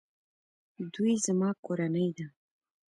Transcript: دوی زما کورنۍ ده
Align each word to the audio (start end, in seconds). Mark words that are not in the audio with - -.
دوی 0.93 1.13
زما 1.25 1.49
کورنۍ 1.65 2.09
ده 2.17 2.25